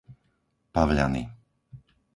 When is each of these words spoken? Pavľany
Pavľany 0.73 1.23